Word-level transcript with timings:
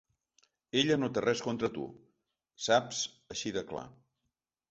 Ella 0.81 0.95
no 1.01 1.09
té 1.17 1.23
res 1.25 1.43
contra 1.47 1.69
tu, 1.75 1.83
saps 2.67 3.03
així 3.35 3.53
de 3.59 3.65
clar. 3.73 3.87